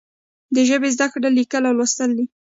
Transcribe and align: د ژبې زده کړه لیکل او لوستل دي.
د 0.55 0.57
ژبې 0.69 0.89
زده 0.95 1.07
کړه 1.13 1.29
لیکل 1.37 1.63
او 1.69 1.75
لوستل 1.79 2.09
دي. 2.17 2.25